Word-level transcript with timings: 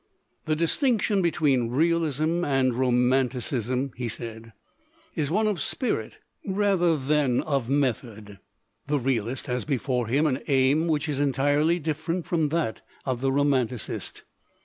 "The 0.45 0.55
distinction 0.55 1.21
between 1.21 1.69
realism 1.69 2.43
and 2.43 2.73
roman 2.73 3.29
ticism," 3.29 3.91
he 3.95 4.07
said, 4.07 4.51
"is 5.13 5.29
one 5.29 5.45
of 5.45 5.61
spirit 5.61 6.17
rather 6.43 6.97
than 6.97 7.41
of 7.41 7.69
method. 7.69 8.39
The 8.87 8.97
realist 8.97 9.45
has 9.45 9.63
before 9.63 10.07
him 10.07 10.25
an 10.25 10.41
aim 10.47 10.87
which 10.87 11.07
is 11.07 11.19
entirely 11.19 11.77
different 11.77 12.25
from 12.25 12.49
that 12.49 12.81
of 13.05 13.21
the 13.21 13.31
ro 13.31 13.43
manticist. 13.43 14.23